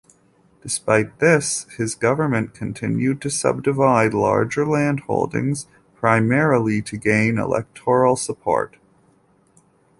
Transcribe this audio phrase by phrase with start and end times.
[0.63, 8.77] Despite this, his government continued to subdivide larger landholdings, primarily to gain electoral support.